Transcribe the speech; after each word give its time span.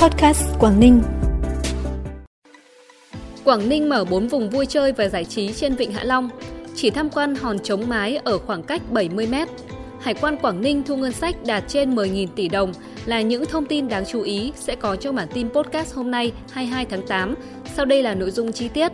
Podcast 0.00 0.42
Quảng 0.58 0.80
Ninh. 0.80 1.02
Quảng 3.44 3.68
Ninh 3.68 3.88
mở 3.88 4.04
4 4.04 4.28
vùng 4.28 4.50
vui 4.50 4.66
chơi 4.66 4.92
và 4.92 5.08
giải 5.08 5.24
trí 5.24 5.52
trên 5.52 5.74
Vịnh 5.74 5.92
Hạ 5.92 6.04
Long, 6.04 6.28
chỉ 6.76 6.90
tham 6.90 7.10
quan 7.10 7.34
hòn 7.34 7.58
chống 7.58 7.88
mái 7.88 8.16
ở 8.16 8.38
khoảng 8.38 8.62
cách 8.62 8.82
70 8.90 9.26
m. 9.26 9.34
Hải 10.00 10.14
quan 10.14 10.36
Quảng 10.36 10.62
Ninh 10.62 10.82
thu 10.82 10.96
ngân 10.96 11.12
sách 11.12 11.36
đạt 11.46 11.64
trên 11.68 11.94
10.000 11.94 12.26
tỷ 12.36 12.48
đồng 12.48 12.72
là 13.06 13.20
những 13.20 13.46
thông 13.46 13.66
tin 13.66 13.88
đáng 13.88 14.04
chú 14.10 14.22
ý 14.22 14.52
sẽ 14.56 14.76
có 14.76 14.96
trong 14.96 15.14
bản 15.14 15.28
tin 15.34 15.48
podcast 15.48 15.94
hôm 15.94 16.10
nay 16.10 16.32
22 16.52 16.86
tháng 16.86 17.06
8. 17.06 17.34
Sau 17.76 17.84
đây 17.84 18.02
là 18.02 18.14
nội 18.14 18.30
dung 18.30 18.52
chi 18.52 18.68
tiết. 18.68 18.92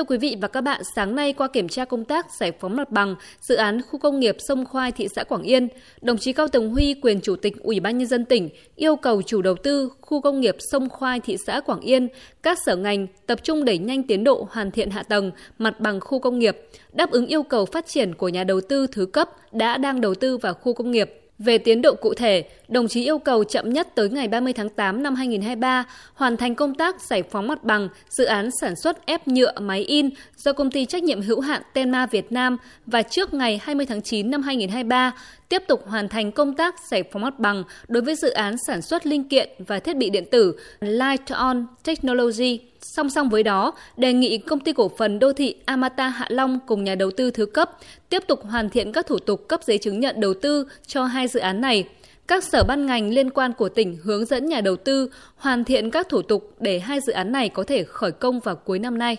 Thưa 0.00 0.04
quý 0.04 0.18
vị 0.18 0.36
và 0.40 0.48
các 0.48 0.60
bạn, 0.60 0.82
sáng 0.96 1.14
nay 1.14 1.32
qua 1.32 1.48
kiểm 1.48 1.68
tra 1.68 1.84
công 1.84 2.04
tác 2.04 2.26
giải 2.40 2.52
phóng 2.60 2.76
mặt 2.76 2.90
bằng 2.90 3.14
dự 3.40 3.54
án 3.54 3.82
khu 3.82 3.98
công 3.98 4.20
nghiệp 4.20 4.36
Sông 4.38 4.64
Khoai 4.64 4.92
thị 4.92 5.08
xã 5.16 5.24
Quảng 5.24 5.42
Yên, 5.42 5.68
đồng 6.00 6.18
chí 6.18 6.32
Cao 6.32 6.48
Tường 6.48 6.70
Huy, 6.70 6.94
quyền 6.94 7.20
chủ 7.20 7.36
tịch 7.36 7.62
Ủy 7.62 7.80
ban 7.80 7.98
nhân 7.98 8.06
dân 8.06 8.24
tỉnh 8.24 8.48
yêu 8.76 8.96
cầu 8.96 9.22
chủ 9.22 9.42
đầu 9.42 9.54
tư 9.54 9.92
khu 10.00 10.20
công 10.20 10.40
nghiệp 10.40 10.56
Sông 10.58 10.88
Khoai 10.88 11.20
thị 11.20 11.36
xã 11.46 11.60
Quảng 11.60 11.80
Yên, 11.80 12.08
các 12.42 12.58
sở 12.66 12.76
ngành 12.76 13.06
tập 13.26 13.40
trung 13.42 13.64
đẩy 13.64 13.78
nhanh 13.78 14.02
tiến 14.02 14.24
độ 14.24 14.46
hoàn 14.50 14.70
thiện 14.70 14.90
hạ 14.90 15.02
tầng, 15.02 15.30
mặt 15.58 15.80
bằng 15.80 16.00
khu 16.00 16.18
công 16.18 16.38
nghiệp, 16.38 16.56
đáp 16.92 17.10
ứng 17.10 17.26
yêu 17.26 17.42
cầu 17.42 17.66
phát 17.66 17.86
triển 17.86 18.14
của 18.14 18.28
nhà 18.28 18.44
đầu 18.44 18.60
tư 18.60 18.86
thứ 18.92 19.06
cấp 19.06 19.28
đã 19.52 19.78
đang 19.78 20.00
đầu 20.00 20.14
tư 20.14 20.36
vào 20.36 20.54
khu 20.54 20.72
công 20.72 20.90
nghiệp 20.90 21.20
về 21.40 21.58
tiến 21.58 21.82
độ 21.82 21.94
cụ 21.94 22.14
thể, 22.14 22.44
đồng 22.68 22.88
chí 22.88 23.04
yêu 23.04 23.18
cầu 23.18 23.44
chậm 23.44 23.72
nhất 23.72 23.88
tới 23.94 24.08
ngày 24.08 24.28
30 24.28 24.52
tháng 24.52 24.68
8 24.68 25.02
năm 25.02 25.14
2023 25.14 25.84
hoàn 26.14 26.36
thành 26.36 26.54
công 26.54 26.74
tác 26.74 27.00
giải 27.10 27.22
phóng 27.22 27.48
mặt 27.48 27.64
bằng 27.64 27.88
dự 28.08 28.24
án 28.24 28.48
sản 28.60 28.76
xuất 28.76 29.06
ép 29.06 29.28
nhựa 29.28 29.52
máy 29.60 29.80
in 29.80 30.10
do 30.36 30.52
công 30.52 30.70
ty 30.70 30.84
trách 30.84 31.02
nhiệm 31.02 31.22
hữu 31.22 31.40
hạn 31.40 31.62
Tenma 31.74 32.06
Việt 32.06 32.32
Nam 32.32 32.56
và 32.86 33.02
trước 33.02 33.34
ngày 33.34 33.60
20 33.62 33.86
tháng 33.86 34.02
9 34.02 34.30
năm 34.30 34.42
2023 34.42 35.12
tiếp 35.48 35.62
tục 35.68 35.86
hoàn 35.86 36.08
thành 36.08 36.32
công 36.32 36.54
tác 36.54 36.74
giải 36.90 37.02
phóng 37.12 37.22
mặt 37.22 37.38
bằng 37.38 37.64
đối 37.88 38.02
với 38.02 38.14
dự 38.14 38.30
án 38.30 38.54
sản 38.66 38.82
xuất 38.82 39.06
linh 39.06 39.28
kiện 39.28 39.48
và 39.58 39.78
thiết 39.78 39.96
bị 39.96 40.10
điện 40.10 40.24
tử 40.30 40.56
Light 40.80 41.28
On 41.28 41.66
Technology. 41.84 42.69
Song 42.82 43.10
song 43.10 43.28
với 43.28 43.42
đó, 43.42 43.72
đề 43.96 44.12
nghị 44.12 44.38
công 44.38 44.60
ty 44.60 44.72
cổ 44.72 44.90
phần 44.98 45.18
đô 45.18 45.32
thị 45.32 45.54
Amata 45.64 46.08
Hạ 46.08 46.26
Long 46.28 46.58
cùng 46.66 46.84
nhà 46.84 46.94
đầu 46.94 47.10
tư 47.10 47.30
thứ 47.30 47.46
cấp 47.46 47.70
tiếp 48.08 48.22
tục 48.26 48.44
hoàn 48.44 48.70
thiện 48.70 48.92
các 48.92 49.06
thủ 49.06 49.18
tục 49.18 49.48
cấp 49.48 49.60
giấy 49.64 49.78
chứng 49.78 50.00
nhận 50.00 50.20
đầu 50.20 50.34
tư 50.42 50.66
cho 50.86 51.04
hai 51.04 51.28
dự 51.28 51.40
án 51.40 51.60
này. 51.60 51.84
Các 52.26 52.44
sở 52.44 52.64
ban 52.64 52.86
ngành 52.86 53.10
liên 53.10 53.30
quan 53.30 53.52
của 53.52 53.68
tỉnh 53.68 53.98
hướng 54.02 54.24
dẫn 54.24 54.46
nhà 54.46 54.60
đầu 54.60 54.76
tư 54.76 55.10
hoàn 55.36 55.64
thiện 55.64 55.90
các 55.90 56.08
thủ 56.08 56.22
tục 56.22 56.54
để 56.60 56.78
hai 56.78 57.00
dự 57.06 57.12
án 57.12 57.32
này 57.32 57.48
có 57.48 57.64
thể 57.64 57.84
khởi 57.84 58.12
công 58.12 58.40
vào 58.40 58.56
cuối 58.56 58.78
năm 58.78 58.98
nay. 58.98 59.16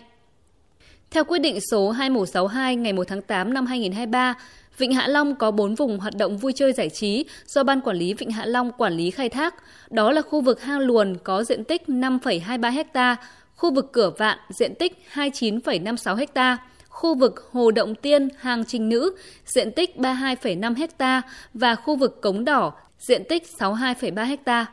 Theo 1.12 1.24
quyết 1.24 1.40
định 1.40 1.60
số 1.72 1.92
2162 1.92 2.76
ngày 2.76 2.94
1 2.94 3.04
tháng 3.08 3.22
8 3.22 3.54
năm 3.54 3.66
2023, 3.66 4.36
Vịnh 4.78 4.94
Hạ 4.94 5.08
Long 5.08 5.36
có 5.36 5.52
4 5.52 5.76
vùng 5.76 6.00
hoạt 6.00 6.16
động 6.16 6.38
vui 6.38 6.54
chơi 6.54 6.74
giải 6.74 6.90
trí 6.90 7.26
do 7.48 7.64
Ban 7.64 7.82
Quản 7.82 7.98
lý 7.98 8.14
Vịnh 8.14 8.32
Hạ 8.32 8.46
Long 8.46 8.72
quản 8.72 8.94
lý 8.94 9.12
khai 9.12 9.30
thác. 9.30 9.56
Đó 9.90 10.12
là 10.12 10.22
khu 10.22 10.42
vực 10.42 10.62
hang 10.62 10.80
luồn 10.80 11.18
có 11.24 11.44
diện 11.44 11.64
tích 11.64 11.82
5,23 11.88 12.72
hectare, 12.72 13.22
khu 13.56 13.74
vực 13.74 13.90
cửa 13.92 14.12
vạn 14.18 14.38
diện 14.50 14.76
tích 14.76 14.98
29,56 15.14 16.26
ha, 16.36 16.58
khu 16.90 17.16
vực 17.16 17.50
Hồ 17.52 17.72
Động 17.72 17.96
Tiên, 17.96 18.30
Hàng 18.40 18.66
Trình 18.66 18.90
Nữ, 18.90 19.16
diện 19.46 19.72
tích 19.72 19.96
32,5 19.96 20.88
ha 21.00 21.22
và 21.54 21.76
khu 21.76 21.96
vực 21.96 22.22
Cống 22.22 22.46
Đỏ, 22.46 22.74
diện 23.00 23.24
tích 23.30 23.44
62,3 23.60 24.26
hectare. 24.26 24.66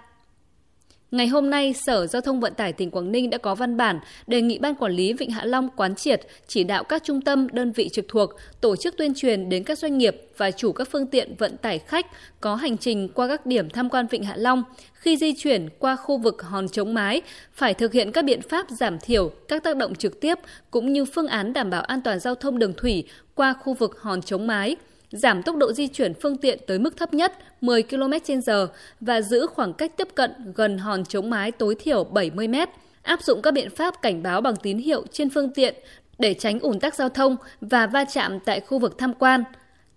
Ngày 1.11 1.27
hôm 1.27 1.51
nay, 1.51 1.75
Sở 1.75 2.07
Giao 2.07 2.23
thông 2.23 2.41
Vận 2.41 2.55
tải 2.55 2.73
tỉnh 2.73 2.91
Quảng 2.91 3.13
Ninh 3.13 3.31
đã 3.31 3.39
có 3.39 3.55
văn 3.55 3.77
bản 3.77 4.01
đề 4.27 4.43
nghị 4.43 4.59
Ban 4.59 4.75
Quản 4.75 4.93
lý 4.93 5.13
Vịnh 5.13 5.31
Hạ 5.31 5.45
Long 5.45 5.69
quán 5.77 5.95
triệt, 5.95 6.21
chỉ 6.47 6.65
đạo 6.65 6.85
các 6.85 7.05
trung 7.05 7.21
tâm, 7.21 7.49
đơn 7.53 7.73
vị 7.73 7.89
trực 7.89 8.05
thuộc 8.09 8.31
tổ 8.61 8.77
chức 8.77 8.97
tuyên 8.97 9.15
truyền 9.15 9.49
đến 9.49 9.65
các 9.65 9.79
doanh 9.79 9.99
nghiệp 9.99 10.17
và 10.37 10.51
chủ 10.51 10.73
các 10.73 10.89
phương 10.91 11.07
tiện 11.07 11.35
vận 11.39 11.57
tải 11.57 11.79
khách 11.79 12.07
có 12.41 12.55
hành 12.55 12.79
trình 12.79 13.09
qua 13.15 13.29
các 13.29 13.47
điểm 13.47 13.71
tham 13.71 13.91
quan 13.91 14.07
Vịnh 14.07 14.25
Hạ 14.25 14.35
Long 14.37 14.63
khi 14.95 15.17
di 15.17 15.35
chuyển 15.35 15.69
qua 15.79 15.97
khu 15.97 16.19
vực 16.19 16.43
hòn 16.43 16.69
chống 16.69 16.95
mái 16.95 17.23
phải 17.53 17.75
thực 17.75 17.93
hiện 17.93 18.13
các 18.13 18.25
biện 18.25 18.41
pháp 18.43 18.67
giảm 18.71 18.99
thiểu 18.99 19.29
các 19.49 19.65
tác 19.65 19.77
động 19.77 19.95
trực 19.95 20.21
tiếp 20.21 20.39
cũng 20.71 20.93
như 20.93 21.05
phương 21.05 21.27
án 21.27 21.53
đảm 21.53 21.71
bảo 21.71 21.83
an 21.83 22.01
toàn 22.03 22.21
giao 22.21 22.35
thông 22.35 22.59
đường 22.59 22.75
thủy 22.77 23.05
qua 23.35 23.53
khu 23.53 23.75
vực 23.75 24.01
hòn 24.01 24.23
chống 24.23 24.47
mái– 24.47 24.77
giảm 25.11 25.43
tốc 25.43 25.57
độ 25.57 25.73
di 25.73 25.89
chuyển 25.89 26.15
phương 26.15 26.37
tiện 26.37 26.59
tới 26.67 26.79
mức 26.79 26.97
thấp 26.97 27.15
nhất 27.15 27.33
10 27.61 27.83
km/h 27.83 28.67
và 29.01 29.21
giữ 29.21 29.47
khoảng 29.47 29.73
cách 29.73 29.97
tiếp 29.97 30.09
cận 30.15 30.33
gần 30.55 30.79
hòn 30.79 31.05
chống 31.05 31.31
mái 31.31 31.53
tối 31.53 31.75
thiểu 31.79 32.05
70 32.05 32.49
m, 32.49 32.55
áp 33.03 33.23
dụng 33.23 33.43
các 33.43 33.55
biện 33.55 33.71
pháp 33.71 34.03
cảnh 34.03 34.23
báo 34.23 34.41
bằng 34.41 34.57
tín 34.57 34.79
hiệu 34.79 35.05
trên 35.13 35.31
phương 35.31 35.51
tiện 35.51 35.75
để 36.19 36.35
tránh 36.35 36.61
ủn 36.61 36.81
tắc 36.81 36.95
giao 36.95 37.09
thông 37.09 37.37
và 37.61 37.87
va 37.87 38.05
chạm 38.05 38.41
tại 38.41 38.61
khu 38.61 38.79
vực 38.79 38.99
tham 38.99 39.15
quan. 39.15 39.45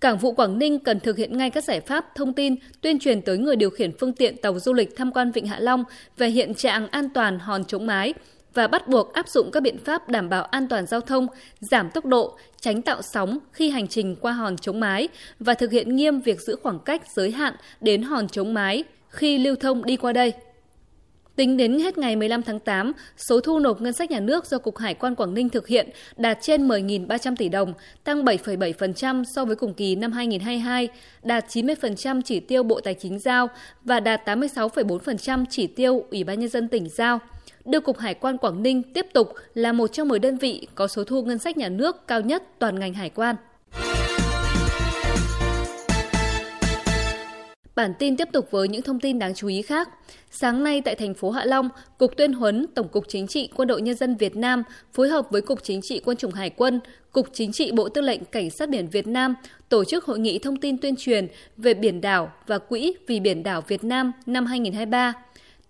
Cảng 0.02 0.18
vụ 0.18 0.32
Quảng 0.32 0.60
Ninh 0.60 0.80
cần 0.80 1.00
thực 1.00 1.18
hiện 1.18 1.38
ngay 1.38 1.50
các 1.50 1.64
giải 1.64 1.82
pháp 1.82 2.16
thông 2.16 2.34
tin, 2.34 2.56
tuyên 2.82 3.00
truyền 3.00 3.22
tới 3.22 3.38
người 3.38 3.56
điều 3.56 3.70
khiển 3.70 3.92
phương 4.00 4.14
tiện 4.14 4.38
tàu 4.38 4.60
du 4.60 4.74
lịch 4.74 4.96
tham 4.96 5.12
quan 5.12 5.32
Vịnh 5.32 5.48
Hạ 5.48 5.60
Long 5.60 5.84
về 6.18 6.28
hiện 6.28 6.54
trạng 6.54 6.88
an 6.88 7.10
toàn 7.10 7.40
hòn 7.40 7.66
chống 7.66 7.86
mái, 7.86 8.14
và 8.54 8.68
bắt 8.68 8.88
buộc 8.88 9.14
áp 9.14 9.28
dụng 9.28 9.52
các 9.52 9.64
biện 9.64 9.78
pháp 9.86 10.10
đảm 10.10 10.30
bảo 10.30 10.44
an 10.44 10.68
toàn 10.68 10.86
giao 10.86 11.02
thông, 11.02 11.28
giảm 11.60 11.90
tốc 11.90 12.06
độ, 12.06 12.38
tránh 12.62 12.82
tạo 12.82 13.02
sóng 13.02 13.40
khi 13.52 13.70
hành 13.70 13.88
trình 13.88 14.16
qua 14.16 14.32
hòn 14.32 14.58
chống 14.58 14.80
mái 14.80 15.08
và 15.40 15.54
thực 15.54 15.72
hiện 15.72 15.96
nghiêm 15.96 16.20
việc 16.20 16.42
giữ 16.42 16.56
khoảng 16.64 16.80
cách 16.80 17.02
giới 17.16 17.32
hạn 17.32 17.54
đến 17.82 18.02
hòn 18.02 18.28
chống 18.28 18.54
mái 18.54 18.84
khi 19.10 19.38
lưu 19.38 19.56
thông 19.56 19.86
đi 19.86 19.98
qua 19.98 20.14
đây. 20.14 20.34
Tính 21.36 21.58
đến 21.58 21.80
hết 21.80 21.98
ngày 21.98 22.16
15 22.16 22.44
tháng 22.44 22.60
8, 22.60 22.92
số 23.18 23.40
thu 23.40 23.60
nộp 23.60 23.82
ngân 23.82 23.94
sách 23.94 24.12
nhà 24.12 24.20
nước 24.20 24.46
do 24.46 24.58
Cục 24.58 24.78
Hải 24.78 24.94
quan 24.94 25.16
Quảng 25.16 25.34
Ninh 25.34 25.50
thực 25.50 25.68
hiện 25.68 25.90
đạt 26.18 26.38
trên 26.42 26.68
10.300 26.68 27.36
tỷ 27.36 27.50
đồng, 27.50 27.74
tăng 28.04 28.26
7,7% 28.26 29.24
so 29.24 29.46
với 29.46 29.56
cùng 29.56 29.74
kỳ 29.74 29.96
năm 29.96 30.12
2022, 30.12 30.90
đạt 31.24 31.46
90% 31.48 32.22
chỉ 32.26 32.40
tiêu 32.40 32.64
Bộ 32.64 32.80
Tài 32.80 32.94
chính 32.94 33.20
giao 33.20 33.48
và 33.84 34.00
đạt 34.00 34.30
86,4% 34.30 35.46
chỉ 35.50 35.68
tiêu 35.68 36.06
Ủy 36.12 36.24
ban 36.24 36.40
Nhân 36.40 36.50
dân 36.50 36.68
tỉnh 36.68 36.90
giao 36.90 37.20
đưa 37.66 37.80
Cục 37.80 37.98
Hải 37.98 38.14
quan 38.14 38.38
Quảng 38.38 38.64
Ninh 38.64 38.84
tiếp 38.94 39.06
tục 39.14 39.34
là 39.54 39.72
một 39.72 39.88
trong 39.88 40.08
10 40.08 40.20
đơn 40.20 40.38
vị 40.38 40.68
có 40.76 40.88
số 40.88 41.04
thu 41.04 41.24
ngân 41.24 41.40
sách 41.40 41.58
nhà 41.58 41.70
nước 41.70 42.08
cao 42.08 42.22
nhất 42.22 42.44
toàn 42.60 42.80
ngành 42.80 42.94
hải 42.94 43.10
quan. 43.10 43.36
Bản 47.76 47.94
tin 48.00 48.18
tiếp 48.18 48.28
tục 48.32 48.52
với 48.52 48.68
những 48.68 48.82
thông 48.82 49.00
tin 49.00 49.20
đáng 49.20 49.34
chú 49.34 49.48
ý 49.48 49.62
khác. 49.62 49.90
Sáng 50.32 50.64
nay 50.64 50.82
tại 50.82 50.96
thành 50.96 51.14
phố 51.14 51.32
Hạ 51.32 51.46
Long, 51.46 51.70
Cục 51.98 52.18
Tuyên 52.18 52.34
huấn 52.34 52.66
Tổng 52.76 52.88
cục 52.88 53.06
Chính 53.08 53.28
trị 53.28 53.50
Quân 53.56 53.68
đội 53.68 53.82
Nhân 53.82 53.96
dân 53.96 54.16
Việt 54.16 54.36
Nam 54.36 54.64
phối 54.94 55.10
hợp 55.10 55.28
với 55.32 55.42
Cục 55.42 55.64
Chính 55.64 55.82
trị 55.82 56.02
Quân 56.06 56.18
chủng 56.18 56.32
Hải 56.32 56.50
quân, 56.50 56.80
Cục 57.12 57.28
Chính 57.34 57.52
trị 57.52 57.72
Bộ 57.72 57.90
Tư 57.90 58.02
lệnh 58.02 58.26
Cảnh 58.26 58.50
sát 58.50 58.70
biển 58.70 58.88
Việt 58.88 59.08
Nam 59.08 59.36
tổ 59.70 59.84
chức 59.84 60.06
hội 60.06 60.20
nghị 60.20 60.40
thông 60.40 60.58
tin 60.58 60.78
tuyên 60.78 60.96
truyền 60.96 61.28
về 61.58 61.74
biển 61.74 62.02
đảo 62.02 62.32
và 62.48 62.58
Quỹ 62.58 62.94
vì 63.08 63.20
biển 63.20 63.44
đảo 63.44 63.62
Việt 63.68 63.84
Nam 63.84 64.12
năm 64.26 64.46
2023. 64.46 65.14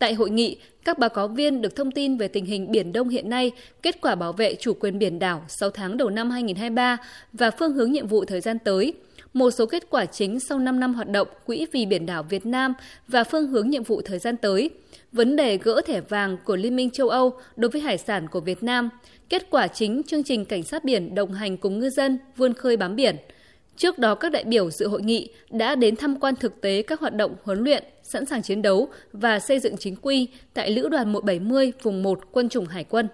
Tại 0.01 0.13
hội 0.13 0.29
nghị, 0.29 0.57
các 0.83 0.99
báo 0.99 1.09
cáo 1.09 1.27
viên 1.27 1.61
được 1.61 1.75
thông 1.75 1.91
tin 1.91 2.17
về 2.17 2.27
tình 2.27 2.45
hình 2.45 2.71
Biển 2.71 2.93
Đông 2.93 3.09
hiện 3.09 3.29
nay, 3.29 3.51
kết 3.81 4.01
quả 4.01 4.15
bảo 4.15 4.33
vệ 4.33 4.55
chủ 4.55 4.73
quyền 4.73 4.99
biển 4.99 5.19
đảo 5.19 5.45
6 5.47 5.69
tháng 5.69 5.97
đầu 5.97 6.09
năm 6.09 6.29
2023 6.29 6.97
và 7.33 7.51
phương 7.51 7.73
hướng 7.73 7.91
nhiệm 7.91 8.07
vụ 8.07 8.25
thời 8.25 8.41
gian 8.41 8.59
tới, 8.59 8.93
một 9.33 9.51
số 9.51 9.65
kết 9.65 9.89
quả 9.89 10.05
chính 10.05 10.39
sau 10.39 10.59
5 10.59 10.79
năm 10.79 10.93
hoạt 10.93 11.09
động 11.09 11.27
Quỹ 11.45 11.67
vì 11.71 11.85
biển 11.85 12.05
đảo 12.05 12.23
Việt 12.23 12.45
Nam 12.45 12.73
và 13.07 13.23
phương 13.23 13.47
hướng 13.47 13.69
nhiệm 13.69 13.83
vụ 13.83 14.01
thời 14.01 14.19
gian 14.19 14.37
tới, 14.37 14.69
vấn 15.11 15.35
đề 15.35 15.57
gỡ 15.57 15.81
thẻ 15.85 16.01
vàng 16.01 16.37
của 16.45 16.55
Liên 16.55 16.75
minh 16.75 16.89
châu 16.89 17.09
Âu 17.09 17.33
đối 17.55 17.71
với 17.71 17.81
hải 17.81 17.97
sản 17.97 18.27
của 18.27 18.39
Việt 18.39 18.63
Nam, 18.63 18.89
kết 19.29 19.47
quả 19.49 19.67
chính 19.67 20.01
chương 20.03 20.23
trình 20.23 20.45
cảnh 20.45 20.63
sát 20.63 20.83
biển 20.83 21.15
đồng 21.15 21.33
hành 21.33 21.57
cùng 21.57 21.79
ngư 21.79 21.89
dân 21.89 22.19
vươn 22.37 22.53
khơi 22.53 22.77
bám 22.77 22.95
biển– 22.95 23.15
Trước 23.81 23.99
đó, 23.99 24.15
các 24.15 24.31
đại 24.31 24.43
biểu 24.43 24.71
dự 24.71 24.87
hội 24.87 25.01
nghị 25.01 25.29
đã 25.51 25.75
đến 25.75 25.95
tham 25.95 26.19
quan 26.19 26.35
thực 26.35 26.61
tế 26.61 26.81
các 26.81 26.99
hoạt 26.99 27.15
động 27.15 27.35
huấn 27.43 27.63
luyện, 27.63 27.83
sẵn 28.03 28.25
sàng 28.25 28.41
chiến 28.41 28.61
đấu 28.61 28.87
và 29.13 29.39
xây 29.39 29.59
dựng 29.59 29.77
chính 29.77 29.95
quy 29.95 30.27
tại 30.53 30.71
Lữ 30.71 30.89
đoàn 30.89 31.13
170 31.13 31.71
vùng 31.81 32.03
1 32.03 32.19
Quân 32.31 32.49
chủng 32.49 32.65
Hải 32.65 32.83
quân. 32.83 33.07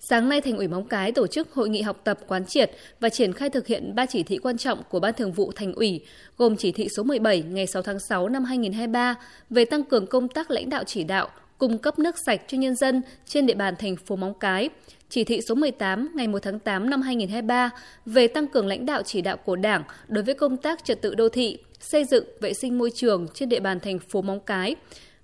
Sáng 0.00 0.28
nay, 0.28 0.40
Thành 0.40 0.56
ủy 0.56 0.68
Móng 0.68 0.88
Cái 0.88 1.12
tổ 1.12 1.26
chức 1.26 1.52
hội 1.52 1.68
nghị 1.68 1.82
học 1.82 2.00
tập 2.04 2.18
quán 2.28 2.44
triệt 2.44 2.70
và 3.00 3.08
triển 3.08 3.32
khai 3.32 3.50
thực 3.50 3.66
hiện 3.66 3.94
ba 3.94 4.06
chỉ 4.06 4.22
thị 4.22 4.38
quan 4.38 4.58
trọng 4.58 4.82
của 4.88 5.00
Ban 5.00 5.14
Thường 5.14 5.32
vụ 5.32 5.52
Thành 5.52 5.72
ủy, 5.72 6.00
gồm 6.36 6.56
chỉ 6.56 6.72
thị 6.72 6.88
số 6.96 7.02
17 7.02 7.42
ngày 7.42 7.66
6 7.66 7.82
tháng 7.82 7.98
6 7.98 8.28
năm 8.28 8.44
2023 8.44 9.14
về 9.50 9.64
tăng 9.64 9.84
cường 9.84 10.06
công 10.06 10.28
tác 10.28 10.50
lãnh 10.50 10.70
đạo 10.70 10.84
chỉ 10.86 11.04
đạo, 11.04 11.28
cung 11.58 11.78
cấp 11.78 11.98
nước 11.98 12.18
sạch 12.26 12.40
cho 12.48 12.58
nhân 12.58 12.74
dân 12.74 13.02
trên 13.26 13.46
địa 13.46 13.54
bàn 13.54 13.74
thành 13.78 13.96
phố 13.96 14.16
Móng 14.16 14.34
Cái, 14.40 14.68
chỉ 15.08 15.24
thị 15.24 15.40
số 15.48 15.54
18 15.54 16.12
ngày 16.14 16.28
1 16.28 16.38
tháng 16.42 16.58
8 16.58 16.90
năm 16.90 17.02
2023 17.02 17.70
về 18.06 18.28
tăng 18.28 18.46
cường 18.46 18.66
lãnh 18.66 18.86
đạo 18.86 19.02
chỉ 19.02 19.20
đạo 19.20 19.36
của 19.36 19.56
Đảng 19.56 19.82
đối 20.08 20.24
với 20.24 20.34
công 20.34 20.56
tác 20.56 20.84
trật 20.84 21.02
tự 21.02 21.14
đô 21.14 21.28
thị, 21.28 21.58
xây 21.80 22.04
dựng 22.04 22.24
vệ 22.40 22.54
sinh 22.54 22.78
môi 22.78 22.90
trường 22.94 23.26
trên 23.34 23.48
địa 23.48 23.60
bàn 23.60 23.80
thành 23.80 23.98
phố 23.98 24.22
Móng 24.22 24.40
Cái 24.40 24.76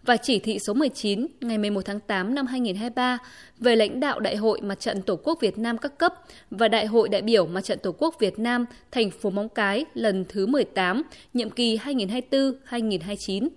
và 0.02 0.16
chỉ 0.16 0.38
thị 0.38 0.58
số 0.58 0.74
19 0.74 1.26
ngày 1.40 1.58
11 1.58 1.84
tháng 1.84 2.00
8 2.00 2.34
năm 2.34 2.46
2023 2.46 3.18
về 3.58 3.76
lãnh 3.76 4.00
đạo 4.00 4.20
Đại 4.20 4.36
hội 4.36 4.60
Mặt 4.60 4.80
trận 4.80 5.02
Tổ 5.02 5.16
quốc 5.16 5.38
Việt 5.40 5.58
Nam 5.58 5.78
các 5.78 5.98
cấp 5.98 6.14
và 6.50 6.68
Đại 6.68 6.86
hội 6.86 7.08
đại 7.08 7.22
biểu 7.22 7.46
Mặt 7.46 7.64
trận 7.64 7.78
Tổ 7.82 7.92
quốc 7.98 8.14
Việt 8.18 8.38
Nam 8.38 8.66
thành 8.90 9.10
phố 9.10 9.30
Móng 9.30 9.48
Cái 9.48 9.84
lần 9.94 10.24
thứ 10.28 10.46
18, 10.46 11.02
nhiệm 11.34 11.50
kỳ 11.50 11.76
2024-2029. 11.76 13.48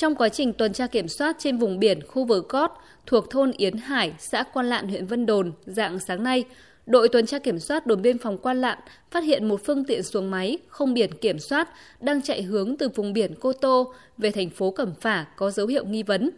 Trong 0.00 0.14
quá 0.14 0.28
trình 0.28 0.52
tuần 0.52 0.72
tra 0.72 0.86
kiểm 0.86 1.08
soát 1.08 1.36
trên 1.38 1.58
vùng 1.58 1.78
biển 1.78 2.00
khu 2.06 2.24
vực 2.24 2.48
cót 2.48 2.70
thuộc 3.06 3.30
thôn 3.30 3.52
Yến 3.56 3.76
Hải, 3.76 4.12
xã 4.18 4.42
Quan 4.42 4.66
Lạn, 4.66 4.88
huyện 4.88 5.06
Vân 5.06 5.26
Đồn 5.26 5.52
dạng 5.66 5.98
sáng 5.98 6.22
nay, 6.22 6.44
đội 6.86 7.08
tuần 7.08 7.26
tra 7.26 7.38
kiểm 7.38 7.58
soát 7.58 7.86
đồn 7.86 8.02
biên 8.02 8.18
phòng 8.18 8.38
Quan 8.38 8.60
Lạn 8.60 8.78
phát 9.10 9.24
hiện 9.24 9.48
một 9.48 9.60
phương 9.64 9.84
tiện 9.84 10.02
xuồng 10.02 10.30
máy 10.30 10.58
không 10.68 10.94
biển 10.94 11.10
kiểm 11.20 11.38
soát 11.38 11.68
đang 12.00 12.22
chạy 12.22 12.42
hướng 12.42 12.76
từ 12.76 12.88
vùng 12.88 13.12
biển 13.12 13.34
Cô 13.40 13.52
Tô 13.52 13.94
về 14.18 14.30
thành 14.30 14.50
phố 14.50 14.70
Cẩm 14.70 14.94
Phả 15.00 15.26
có 15.36 15.50
dấu 15.50 15.66
hiệu 15.66 15.84
nghi 15.84 16.02
vấn. 16.02 16.30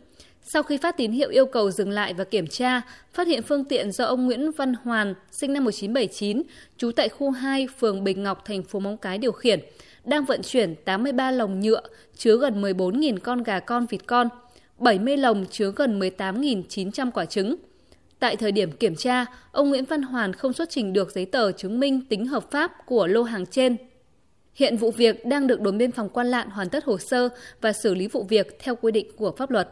Sau 0.42 0.62
khi 0.62 0.76
phát 0.76 0.96
tín 0.96 1.12
hiệu 1.12 1.28
yêu 1.28 1.46
cầu 1.46 1.70
dừng 1.70 1.90
lại 1.90 2.14
và 2.14 2.24
kiểm 2.24 2.46
tra, 2.46 2.80
phát 3.12 3.26
hiện 3.26 3.42
phương 3.42 3.64
tiện 3.64 3.92
do 3.92 4.04
ông 4.04 4.26
Nguyễn 4.26 4.50
Văn 4.50 4.74
Hoàn, 4.74 5.14
sinh 5.30 5.52
năm 5.52 5.64
1979, 5.64 6.42
trú 6.76 6.92
tại 6.92 7.08
khu 7.08 7.30
2, 7.30 7.66
phường 7.78 8.04
Bình 8.04 8.22
Ngọc, 8.22 8.44
thành 8.44 8.62
phố 8.62 8.78
Móng 8.78 8.96
Cái 8.96 9.18
điều 9.18 9.32
khiển, 9.32 9.60
đang 10.04 10.24
vận 10.24 10.42
chuyển 10.42 10.74
83 10.84 11.30
lồng 11.30 11.60
nhựa 11.60 11.80
chứa 12.16 12.36
gần 12.36 12.62
14.000 12.62 13.16
con 13.22 13.42
gà 13.42 13.60
con 13.60 13.86
vịt 13.86 14.06
con, 14.06 14.28
70 14.78 15.16
lồng 15.16 15.44
chứa 15.50 15.72
gần 15.76 16.00
18.900 16.00 17.10
quả 17.10 17.24
trứng. 17.24 17.56
Tại 18.18 18.36
thời 18.36 18.52
điểm 18.52 18.72
kiểm 18.72 18.96
tra, 18.96 19.26
ông 19.52 19.68
Nguyễn 19.68 19.84
Văn 19.84 20.02
Hoàn 20.02 20.32
không 20.32 20.52
xuất 20.52 20.70
trình 20.70 20.92
được 20.92 21.10
giấy 21.10 21.26
tờ 21.26 21.52
chứng 21.52 21.80
minh 21.80 22.00
tính 22.08 22.26
hợp 22.26 22.50
pháp 22.50 22.72
của 22.86 23.06
lô 23.06 23.22
hàng 23.22 23.46
trên. 23.46 23.76
Hiện 24.54 24.76
vụ 24.76 24.90
việc 24.90 25.26
đang 25.26 25.46
được 25.46 25.60
đồn 25.60 25.78
biên 25.78 25.92
phòng 25.92 26.08
Quan 26.08 26.26
Lạn 26.26 26.50
hoàn 26.50 26.68
tất 26.68 26.84
hồ 26.84 26.98
sơ 26.98 27.28
và 27.60 27.72
xử 27.72 27.94
lý 27.94 28.06
vụ 28.06 28.22
việc 28.22 28.58
theo 28.58 28.76
quy 28.76 28.92
định 28.92 29.16
của 29.16 29.32
pháp 29.36 29.50
luật. 29.50 29.68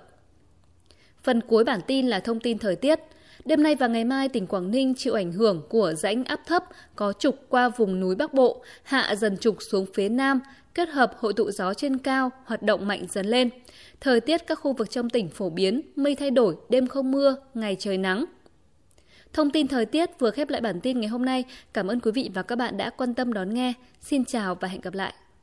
Phần 1.22 1.40
cuối 1.40 1.64
bản 1.64 1.80
tin 1.86 2.06
là 2.06 2.20
thông 2.20 2.40
tin 2.40 2.58
thời 2.58 2.76
tiết. 2.76 3.00
Đêm 3.44 3.62
nay 3.62 3.74
và 3.74 3.86
ngày 3.86 4.04
mai, 4.04 4.28
tỉnh 4.28 4.46
Quảng 4.46 4.70
Ninh 4.70 4.94
chịu 4.94 5.14
ảnh 5.14 5.32
hưởng 5.32 5.62
của 5.68 5.92
rãnh 5.96 6.24
áp 6.24 6.40
thấp 6.46 6.64
có 6.96 7.12
trục 7.12 7.46
qua 7.48 7.68
vùng 7.68 8.00
núi 8.00 8.14
Bắc 8.14 8.34
Bộ, 8.34 8.62
hạ 8.82 9.14
dần 9.14 9.36
trục 9.36 9.56
xuống 9.62 9.86
phía 9.94 10.08
Nam, 10.08 10.40
kết 10.74 10.88
hợp 10.88 11.12
hội 11.18 11.32
tụ 11.32 11.50
gió 11.50 11.74
trên 11.74 11.98
cao 11.98 12.30
hoạt 12.44 12.62
động 12.62 12.88
mạnh 12.88 13.06
dần 13.10 13.26
lên. 13.26 13.50
Thời 14.00 14.20
tiết 14.20 14.46
các 14.46 14.54
khu 14.54 14.72
vực 14.72 14.90
trong 14.90 15.10
tỉnh 15.10 15.28
phổ 15.28 15.50
biến, 15.50 15.82
mây 15.96 16.14
thay 16.14 16.30
đổi, 16.30 16.56
đêm 16.68 16.86
không 16.86 17.10
mưa, 17.10 17.36
ngày 17.54 17.76
trời 17.78 17.98
nắng. 17.98 18.24
Thông 19.32 19.50
tin 19.50 19.68
thời 19.68 19.86
tiết 19.86 20.10
vừa 20.18 20.30
khép 20.30 20.50
lại 20.50 20.60
bản 20.60 20.80
tin 20.80 21.00
ngày 21.00 21.08
hôm 21.08 21.24
nay. 21.24 21.44
Cảm 21.72 21.86
ơn 21.86 22.00
quý 22.00 22.10
vị 22.10 22.30
và 22.34 22.42
các 22.42 22.56
bạn 22.56 22.76
đã 22.76 22.90
quan 22.90 23.14
tâm 23.14 23.32
đón 23.32 23.54
nghe. 23.54 23.72
Xin 24.00 24.24
chào 24.24 24.54
và 24.54 24.68
hẹn 24.68 24.80
gặp 24.80 24.94
lại. 24.94 25.14